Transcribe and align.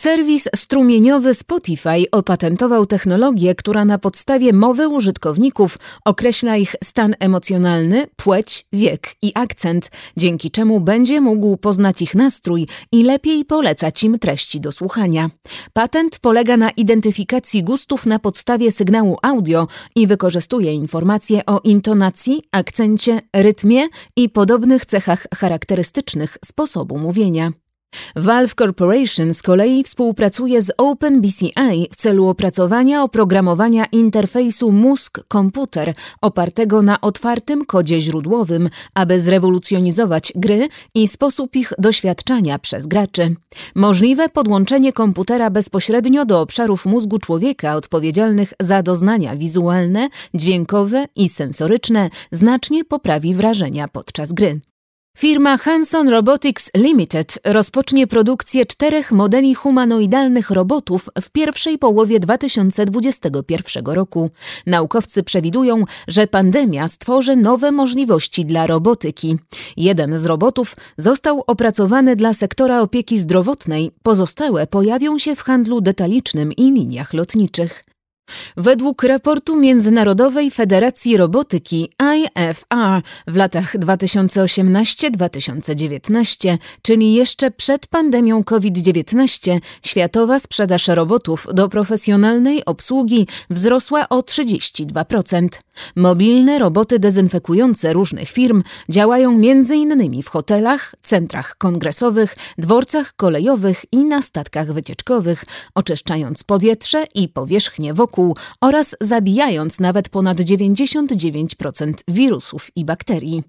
Serwis 0.00 0.48
strumieniowy 0.56 1.34
Spotify 1.34 2.04
opatentował 2.12 2.86
technologię, 2.86 3.54
która 3.54 3.84
na 3.84 3.98
podstawie 3.98 4.52
mowy 4.52 4.88
użytkowników 4.88 5.78
określa 6.04 6.56
ich 6.56 6.74
stan 6.84 7.14
emocjonalny, 7.18 8.06
płeć, 8.16 8.66
wiek 8.72 9.08
i 9.22 9.32
akcent, 9.34 9.90
dzięki 10.16 10.50
czemu 10.50 10.80
będzie 10.80 11.20
mógł 11.20 11.56
poznać 11.56 12.02
ich 12.02 12.14
nastrój 12.14 12.66
i 12.92 13.02
lepiej 13.02 13.44
polecać 13.44 14.04
im 14.04 14.18
treści 14.18 14.60
do 14.60 14.72
słuchania. 14.72 15.30
Patent 15.72 16.18
polega 16.18 16.56
na 16.56 16.70
identyfikacji 16.70 17.64
gustów 17.64 18.06
na 18.06 18.18
podstawie 18.18 18.72
sygnału 18.72 19.16
audio 19.22 19.66
i 19.96 20.06
wykorzystuje 20.06 20.72
informacje 20.72 21.46
o 21.46 21.60
intonacji, 21.64 22.42
akcencie, 22.52 23.20
rytmie 23.36 23.88
i 24.16 24.28
podobnych 24.28 24.86
cechach 24.86 25.26
charakterystycznych 25.34 26.38
sposobu 26.44 26.98
mówienia. 26.98 27.52
Valve 28.16 28.54
Corporation 28.54 29.34
z 29.34 29.42
kolei 29.42 29.84
współpracuje 29.84 30.62
z 30.62 30.72
OpenBCI 30.78 31.88
w 31.92 31.96
celu 31.96 32.28
opracowania 32.28 33.02
oprogramowania 33.02 33.84
interfejsu 33.92 34.72
mózg-komputer 34.72 35.94
opartego 36.20 36.82
na 36.82 37.00
otwartym 37.00 37.64
kodzie 37.64 38.00
źródłowym, 38.00 38.70
aby 38.94 39.20
zrewolucjonizować 39.20 40.32
gry 40.36 40.68
i 40.94 41.08
sposób 41.08 41.56
ich 41.56 41.72
doświadczania 41.78 42.58
przez 42.58 42.86
graczy. 42.86 43.36
Możliwe 43.74 44.28
podłączenie 44.28 44.92
komputera 44.92 45.50
bezpośrednio 45.50 46.24
do 46.24 46.40
obszarów 46.40 46.86
mózgu 46.86 47.18
człowieka 47.18 47.76
odpowiedzialnych 47.76 48.52
za 48.60 48.82
doznania 48.82 49.36
wizualne, 49.36 50.08
dźwiękowe 50.34 51.04
i 51.16 51.28
sensoryczne 51.28 52.10
znacznie 52.32 52.84
poprawi 52.84 53.34
wrażenia 53.34 53.88
podczas 53.88 54.32
gry. 54.32 54.60
Firma 55.18 55.58
Hanson 55.58 56.08
Robotics 56.08 56.70
Limited 56.76 57.38
rozpocznie 57.44 58.06
produkcję 58.06 58.66
czterech 58.66 59.12
modeli 59.12 59.54
humanoidalnych 59.54 60.50
robotów 60.50 61.08
w 61.22 61.30
pierwszej 61.30 61.78
połowie 61.78 62.20
2021 62.20 63.86
roku. 63.86 64.30
Naukowcy 64.66 65.22
przewidują, 65.22 65.84
że 66.08 66.26
pandemia 66.26 66.88
stworzy 66.88 67.36
nowe 67.36 67.72
możliwości 67.72 68.44
dla 68.44 68.66
robotyki. 68.66 69.38
Jeden 69.76 70.18
z 70.18 70.26
robotów 70.26 70.76
został 70.96 71.42
opracowany 71.46 72.16
dla 72.16 72.34
sektora 72.34 72.80
opieki 72.80 73.18
zdrowotnej, 73.18 73.90
pozostałe 74.02 74.66
pojawią 74.66 75.18
się 75.18 75.36
w 75.36 75.42
handlu 75.42 75.80
detalicznym 75.80 76.52
i 76.52 76.62
liniach 76.62 77.14
lotniczych. 77.14 77.82
Według 78.56 79.02
raportu 79.02 79.56
Międzynarodowej 79.56 80.50
Federacji 80.50 81.16
Robotyki 81.16 81.90
IFR 82.14 83.02
w 83.26 83.36
latach 83.36 83.76
2018-2019, 83.76 86.58
czyli 86.82 87.14
jeszcze 87.14 87.50
przed 87.50 87.86
pandemią 87.86 88.44
COVID-19, 88.44 89.58
światowa 89.82 90.38
sprzedaż 90.38 90.88
robotów 90.88 91.46
do 91.52 91.68
profesjonalnej 91.68 92.64
obsługi 92.64 93.26
wzrosła 93.50 94.08
o 94.08 94.20
32%. 94.20 95.48
Mobilne 95.96 96.58
roboty 96.58 96.98
dezynfekujące 96.98 97.92
różnych 97.92 98.28
firm 98.28 98.62
działają 98.88 99.30
m.in. 99.30 100.22
w 100.22 100.28
hotelach, 100.28 100.94
centrach 101.02 101.58
kongresowych, 101.58 102.36
dworcach 102.58 103.16
kolejowych 103.16 103.84
i 103.92 103.96
na 103.96 104.22
statkach 104.22 104.72
wycieczkowych, 104.72 105.44
oczyszczając 105.74 106.44
powietrze 106.44 107.04
i 107.14 107.28
powierzchnię 107.28 107.94
wokół 107.94 108.19
oraz 108.60 108.96
zabijając 109.00 109.80
nawet 109.80 110.08
ponad 110.08 110.38
99% 110.38 111.94
wirusów 112.08 112.70
i 112.76 112.84
bakterii. 112.84 113.42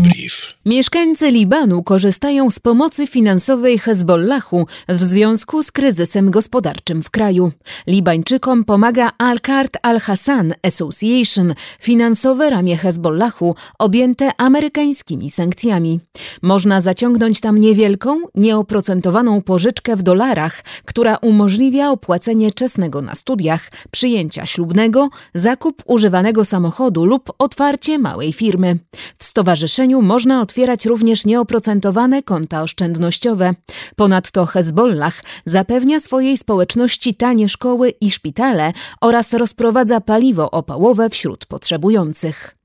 Brief. 0.00 0.54
Mieszkańcy 0.66 1.30
Libanu 1.30 1.82
korzystają 1.82 2.50
z 2.50 2.58
pomocy 2.58 3.06
finansowej 3.06 3.78
Hezbollahu 3.78 4.66
w 4.88 5.02
związku 5.02 5.62
z 5.62 5.72
kryzysem 5.72 6.30
gospodarczym 6.30 7.02
w 7.02 7.10
kraju. 7.10 7.52
Libańczykom 7.86 8.64
pomaga 8.64 9.10
Al-Kart 9.18 9.76
Al-Hassan 9.82 10.54
Association, 10.62 11.54
finansowe 11.80 12.50
ramię 12.50 12.76
Hezbollahu 12.76 13.54
objęte 13.78 14.30
amerykańskimi 14.38 15.30
sankcjami. 15.30 16.00
Można 16.42 16.80
zaciągnąć 16.80 17.40
tam 17.40 17.58
niewielką, 17.58 18.20
nieoprocentowaną 18.34 19.42
pożyczkę 19.42 19.96
w 19.96 20.02
dolarach, 20.02 20.64
która 20.84 21.16
umożliwia 21.16 21.90
opłacenie 21.90 22.52
czesnego 22.52 23.02
na 23.02 23.14
studiach, 23.14 23.70
przyjęcia 23.90 24.46
ślubnego, 24.46 25.08
zakup 25.34 25.82
używanego 25.86 26.44
samochodu 26.44 27.04
lub 27.04 27.32
otwarcie 27.38 27.98
małej 27.98 28.32
firmy. 28.32 28.78
W 29.18 29.24
stowarzyszeniu 29.24 29.87
można 29.96 30.40
otwierać 30.40 30.86
również 30.86 31.26
nieoprocentowane 31.26 32.22
konta 32.22 32.62
oszczędnościowe. 32.62 33.54
Ponadto 33.96 34.46
Hezbollah 34.46 35.22
zapewnia 35.44 36.00
swojej 36.00 36.36
społeczności 36.36 37.14
tanie 37.14 37.48
szkoły 37.48 37.90
i 38.00 38.10
szpitale 38.10 38.72
oraz 39.00 39.32
rozprowadza 39.32 40.00
paliwo 40.00 40.50
opałowe 40.50 41.10
wśród 41.10 41.46
potrzebujących. 41.46 42.57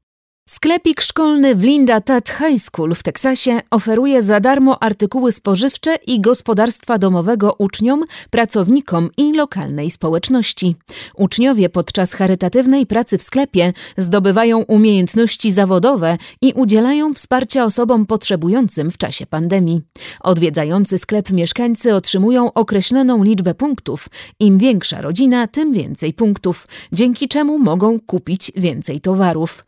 Sklepik 0.49 1.01
szkolny 1.01 1.55
w 1.55 1.63
Linda 1.63 2.01
Tat 2.01 2.29
High 2.29 2.61
School 2.61 2.95
w 2.95 3.03
Teksasie 3.03 3.61
oferuje 3.71 4.23
za 4.23 4.39
darmo 4.39 4.83
artykuły 4.83 5.31
spożywcze 5.31 5.95
i 6.07 6.21
gospodarstwa 6.21 6.97
domowego 6.97 7.55
uczniom, 7.57 8.03
pracownikom 8.29 9.09
i 9.17 9.33
lokalnej 9.33 9.91
społeczności. 9.91 10.75
Uczniowie 11.17 11.69
podczas 11.69 12.13
charytatywnej 12.13 12.85
pracy 12.85 13.17
w 13.17 13.23
sklepie 13.23 13.73
zdobywają 13.97 14.59
umiejętności 14.59 15.51
zawodowe 15.51 16.17
i 16.41 16.53
udzielają 16.53 17.13
wsparcia 17.13 17.65
osobom 17.65 18.05
potrzebującym 18.05 18.91
w 18.91 18.97
czasie 18.97 19.25
pandemii. 19.25 19.81
Odwiedzający 20.19 20.97
sklep 20.97 21.29
mieszkańcy 21.29 21.95
otrzymują 21.95 22.53
określoną 22.53 23.23
liczbę 23.23 23.53
punktów. 23.53 24.07
Im 24.39 24.57
większa 24.57 25.01
rodzina, 25.01 25.47
tym 25.47 25.73
więcej 25.73 26.13
punktów, 26.13 26.67
dzięki 26.91 27.27
czemu 27.27 27.59
mogą 27.59 27.99
kupić 27.99 28.51
więcej 28.55 29.01
towarów. 29.01 29.65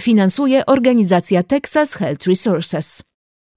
Finansuje 0.00 0.66
organizacja 0.66 1.42
Texas 1.42 1.94
Health 1.94 2.26
Resources. 2.26 3.02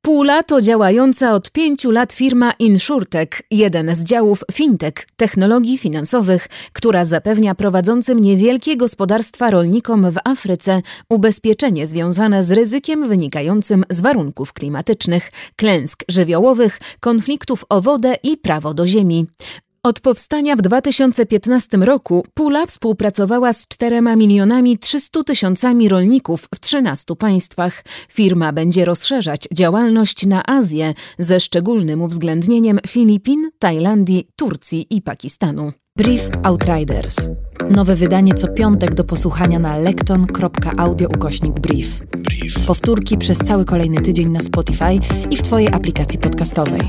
Pula 0.05 0.43
to 0.43 0.61
działająca 0.61 1.33
od 1.33 1.51
pięciu 1.51 1.91
lat 1.91 2.13
firma 2.13 2.51
InsurTech, 2.59 3.41
jeden 3.51 3.95
z 3.95 4.03
działów 4.03 4.43
fintech, 4.51 4.93
technologii 5.15 5.77
finansowych, 5.77 6.47
która 6.73 7.05
zapewnia 7.05 7.55
prowadzącym 7.55 8.19
niewielkie 8.19 8.77
gospodarstwa 8.77 9.51
rolnikom 9.51 10.11
w 10.11 10.17
Afryce 10.23 10.81
ubezpieczenie 11.09 11.87
związane 11.87 12.43
z 12.43 12.51
ryzykiem 12.51 13.07
wynikającym 13.07 13.83
z 13.89 14.01
warunków 14.01 14.53
klimatycznych, 14.53 15.31
klęsk 15.55 16.03
żywiołowych, 16.09 16.79
konfliktów 16.99 17.65
o 17.69 17.81
wodę 17.81 18.15
i 18.23 18.37
prawo 18.37 18.73
do 18.73 18.87
ziemi. 18.87 19.27
Od 19.85 19.99
powstania 19.99 20.55
w 20.55 20.61
2015 20.61 21.77
roku 21.77 22.25
Pula 22.33 22.65
współpracowała 22.65 23.53
z 23.53 23.67
4 23.67 24.01
milionami 24.01 24.77
300 24.77 25.23
tysiącami 25.23 25.89
rolników 25.89 26.47
w 26.55 26.59
13 26.59 27.15
państwach. 27.15 27.83
Firma 28.11 28.53
będzie 28.53 28.85
rozszerzać 28.85 29.47
działalność 29.53 30.25
na 30.25 30.45
Azję 30.45 30.93
ze 31.19 31.39
szczególnym 31.39 32.01
uwzględnieniem 32.01 32.79
Filipin, 32.87 33.49
Tajlandii, 33.59 34.27
Turcji 34.35 34.87
i 34.89 35.01
Pakistanu. 35.01 35.71
Brief 35.97 36.29
Outriders. 36.43 37.29
Nowe 37.69 37.95
wydanie 37.95 38.33
co 38.33 38.47
piątek 38.47 38.93
do 38.93 39.03
posłuchania 39.03 39.59
na 39.59 39.77
lekton.audio 39.77 41.07
ukośnik 41.07 41.59
brief. 41.59 41.99
Brief. 42.17 42.65
Powtórki 42.65 43.17
przez 43.17 43.37
cały 43.37 43.65
kolejny 43.65 44.01
tydzień 44.01 44.29
na 44.29 44.41
Spotify 44.41 44.99
i 45.29 45.37
w 45.37 45.41
Twojej 45.41 45.67
aplikacji 45.67 46.19
podcastowej. 46.19 46.81